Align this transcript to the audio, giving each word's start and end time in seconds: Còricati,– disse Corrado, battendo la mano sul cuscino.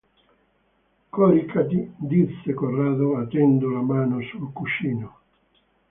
Còricati,– 1.13 1.79
disse 2.09 2.49
Corrado, 2.59 3.05
battendo 3.13 3.69
la 3.69 3.81
mano 3.83 4.19
sul 4.23 4.51
cuscino. 4.51 5.07